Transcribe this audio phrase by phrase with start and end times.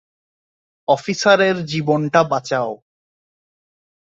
[0.87, 2.71] অফিসারের জীবনটা বাঁচাও!